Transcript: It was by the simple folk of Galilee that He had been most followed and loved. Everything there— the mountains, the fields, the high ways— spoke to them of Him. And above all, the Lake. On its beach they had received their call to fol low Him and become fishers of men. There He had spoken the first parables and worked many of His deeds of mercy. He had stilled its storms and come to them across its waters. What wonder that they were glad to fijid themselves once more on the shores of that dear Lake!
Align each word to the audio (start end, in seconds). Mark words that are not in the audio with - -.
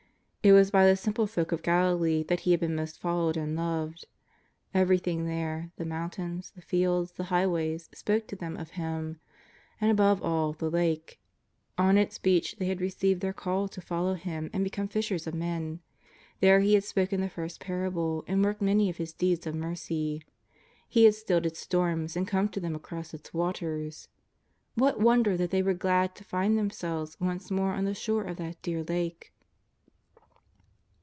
It 0.43 0.53
was 0.53 0.71
by 0.71 0.87
the 0.87 0.97
simple 0.97 1.27
folk 1.27 1.51
of 1.51 1.61
Galilee 1.61 2.23
that 2.23 2.39
He 2.39 2.49
had 2.49 2.61
been 2.61 2.73
most 2.75 2.99
followed 2.99 3.37
and 3.37 3.55
loved. 3.55 4.07
Everything 4.73 5.27
there— 5.27 5.69
the 5.77 5.85
mountains, 5.85 6.49
the 6.55 6.63
fields, 6.63 7.11
the 7.11 7.25
high 7.25 7.45
ways— 7.45 7.89
spoke 7.93 8.25
to 8.25 8.35
them 8.35 8.57
of 8.57 8.71
Him. 8.71 9.19
And 9.79 9.91
above 9.91 10.19
all, 10.23 10.53
the 10.53 10.71
Lake. 10.71 11.19
On 11.77 11.95
its 11.95 12.17
beach 12.17 12.55
they 12.57 12.65
had 12.65 12.81
received 12.81 13.21
their 13.21 13.33
call 13.33 13.67
to 13.67 13.81
fol 13.81 14.05
low 14.05 14.13
Him 14.15 14.49
and 14.51 14.63
become 14.63 14.87
fishers 14.87 15.27
of 15.27 15.35
men. 15.35 15.79
There 16.39 16.61
He 16.61 16.73
had 16.73 16.85
spoken 16.85 17.21
the 17.21 17.29
first 17.29 17.59
parables 17.59 18.23
and 18.25 18.43
worked 18.43 18.63
many 18.63 18.89
of 18.89 18.97
His 18.97 19.13
deeds 19.13 19.45
of 19.45 19.53
mercy. 19.53 20.23
He 20.89 21.03
had 21.03 21.13
stilled 21.13 21.45
its 21.45 21.59
storms 21.59 22.15
and 22.17 22.27
come 22.27 22.49
to 22.49 22.59
them 22.59 22.73
across 22.73 23.13
its 23.13 23.31
waters. 23.31 24.07
What 24.73 24.99
wonder 24.99 25.37
that 25.37 25.51
they 25.51 25.61
were 25.61 25.75
glad 25.75 26.15
to 26.15 26.23
fijid 26.25 26.55
themselves 26.55 27.15
once 27.19 27.51
more 27.51 27.73
on 27.73 27.85
the 27.85 27.93
shores 27.93 28.31
of 28.31 28.37
that 28.37 28.59
dear 28.63 28.83
Lake! 28.83 29.31